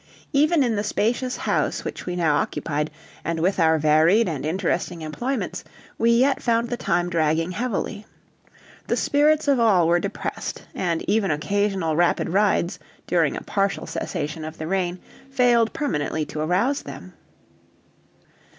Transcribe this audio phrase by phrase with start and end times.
[0.33, 2.89] Even in the spacious house which we now occupied,
[3.23, 5.63] and with our varied and interesting employments,
[5.99, 8.07] we yet found the time dragging heavily.
[8.87, 14.43] The spirits of all were depressed, and even occasional rapid rides, during a partial cessation
[14.43, 14.97] of the rain,
[15.29, 17.13] failed permanently to arouse them.